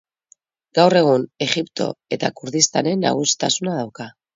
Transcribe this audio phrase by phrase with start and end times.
[0.79, 1.89] Gaur egun, Egipto
[2.19, 4.15] eta Kurdistanen nagusitasuna dauka.